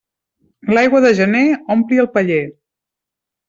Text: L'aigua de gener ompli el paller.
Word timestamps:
L'aigua 0.75 1.03
de 1.05 1.11
gener 1.21 1.45
ompli 1.77 2.03
el 2.07 2.11
paller. 2.19 2.43